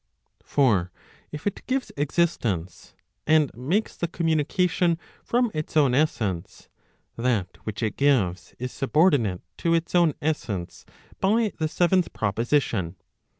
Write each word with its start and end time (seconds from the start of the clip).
For 0.43 0.91
if 1.31 1.45
it 1.45 1.63
gives 1.67 1.91
existence, 1.95 2.95
and 3.27 3.53
makes 3.53 3.95
the 3.95 4.07
communication 4.07 4.97
from 5.23 5.51
its 5.53 5.77
own 5.77 5.93
essence, 5.93 6.69
that 7.17 7.57
which 7.65 7.83
it 7.83 7.97
gives 7.97 8.55
is 8.57 8.71
subordinate 8.71 9.41
to 9.57 9.75
its 9.75 9.93
own 9.93 10.15
essence 10.19 10.87
[by 11.19 11.53
the 11.59 11.67
7th 11.67 12.13
Proposition]. 12.13 12.95